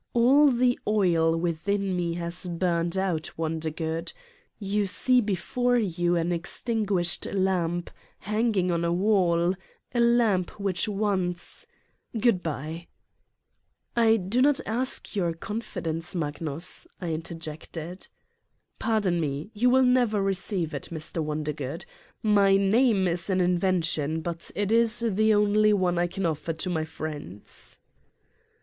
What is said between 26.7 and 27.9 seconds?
my friends.